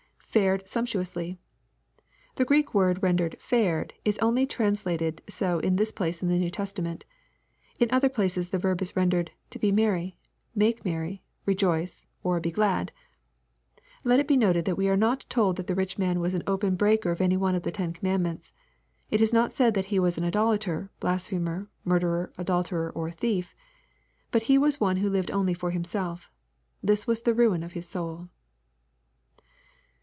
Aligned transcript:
[Fared 0.33 0.65
sumptuously.] 0.69 1.37
The 2.37 2.45
Greek 2.45 2.73
word 2.73 3.03
rendered 3.03 3.35
"fared," 3.41 3.93
is 4.05 4.17
only 4.19 4.45
translated 4.47 5.21
so 5.27 5.59
in 5.59 5.75
this 5.75 5.91
place 5.91 6.21
in 6.21 6.29
the 6.29 6.39
New 6.39 6.49
Testament 6.49 7.03
In 7.79 7.91
other 7.91 8.07
places 8.07 8.47
the 8.47 8.57
verb 8.57 8.81
is 8.81 8.95
rendered 8.95 9.31
to 9.49 9.59
be 9.59 9.73
merry,— 9.73 10.15
make 10.65 10.85
merry,— 10.85 11.21
rejoice, 11.45 12.05
—or 12.23 12.39
be 12.39 12.49
glad." 12.49 12.93
Let 14.05 14.21
it 14.21 14.27
be 14.29 14.37
noted, 14.37 14.63
that 14.63 14.77
we 14.77 14.87
are 14.87 14.95
not 14.95 15.25
told 15.27 15.57
that 15.57 15.67
the 15.67 15.75
rich 15.75 15.97
man 15.97 16.21
was 16.21 16.33
an 16.33 16.43
open 16.47 16.77
breaker 16.77 17.11
of 17.11 17.19
any 17.19 17.35
one 17.35 17.53
of 17.53 17.63
the 17.63 17.69
ten 17.71 17.91
commandments. 17.91 18.53
It 19.09 19.19
is 19.19 19.33
not 19.33 19.51
said 19.51 19.73
that 19.73 19.87
he 19.87 19.99
was 19.99 20.17
an 20.17 20.23
idolater, 20.23 20.89
blasphemer, 21.01 21.67
murderer, 21.83 22.31
adulterer, 22.37 22.89
or 22.91 23.09
thie£ 23.09 23.53
But 24.31 24.43
he 24.43 24.57
was 24.57 24.79
one 24.79 24.95
who 24.95 25.09
lived 25.09 25.29
only 25.29 25.53
for 25.53 25.71
himself. 25.71 26.31
This 26.81 27.05
was 27.05 27.23
the 27.23 27.33
ruin 27.33 27.63
of 27.63 27.73
his 27.73 27.89
soul. 27.89 28.29